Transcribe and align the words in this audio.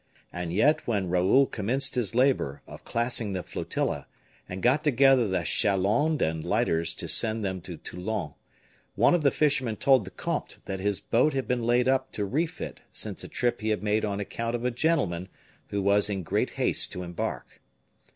And 0.33 0.51
yet 0.51 0.87
when 0.87 1.09
Raoul 1.11 1.45
commenced 1.45 1.93
his 1.93 2.15
labor 2.15 2.63
of 2.65 2.83
classing 2.83 3.33
the 3.33 3.43
flotilla, 3.43 4.07
and 4.49 4.63
got 4.63 4.83
together 4.83 5.27
the 5.27 5.43
chalands 5.43 6.23
and 6.23 6.43
lighters 6.43 6.95
to 6.95 7.07
send 7.07 7.45
them 7.45 7.61
to 7.61 7.77
Toulon, 7.77 8.33
one 8.95 9.13
of 9.13 9.21
the 9.21 9.29
fishermen 9.29 9.75
told 9.75 10.05
the 10.05 10.09
comte 10.09 10.57
that 10.65 10.79
his 10.79 10.99
boat 10.99 11.33
had 11.35 11.47
been 11.47 11.61
laid 11.61 11.87
up 11.87 12.11
to 12.13 12.25
refit 12.25 12.79
since 12.89 13.23
a 13.23 13.27
trip 13.27 13.61
he 13.61 13.69
had 13.69 13.83
made 13.83 14.03
on 14.03 14.19
account 14.19 14.55
of 14.55 14.65
a 14.65 14.71
gentleman 14.71 15.29
who 15.67 15.83
was 15.83 16.09
in 16.09 16.23
great 16.23 16.49
haste 16.57 16.91
to 16.93 17.03
embark. 17.03 17.61